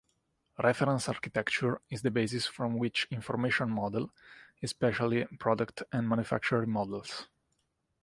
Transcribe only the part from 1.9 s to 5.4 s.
is the basis from which information model, especially